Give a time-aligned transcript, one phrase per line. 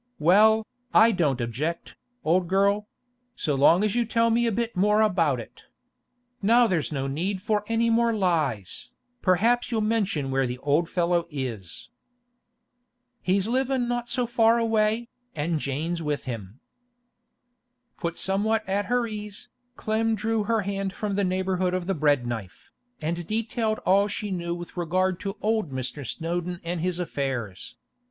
[0.17, 5.39] Well, I don't object, old girl—so long as you tell me a bit more about
[5.39, 5.65] it.
[6.41, 8.89] Now there's no need for any more lies,
[9.21, 11.91] perhaps you'll mention where the old fellow is.'
[13.21, 16.61] 'He's livin' not so far away, an' Jane with him.'
[17.99, 22.25] Put somewhat at her ease, Clem drew her hand from the neighbourhood of the bread
[22.25, 22.71] knife,
[23.01, 26.03] and detailed all she knew with regard to old Mr.
[26.07, 27.75] Snowdon and his affairs.